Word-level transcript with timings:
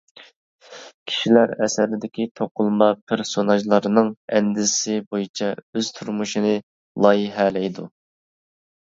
كىشىلەر 1.11 1.53
ئەسەردىكى 1.65 2.25
توقۇلما. 2.41 2.89
پېرسوناژلارنىڭ 3.13 4.11
ئەندىزىسى 4.41 4.99
بويىچە 5.13 5.55
ئۆز 5.71 5.95
تۇرمۇشىنى 6.01 6.59
لايىھەلەيدۇ. 7.07 7.91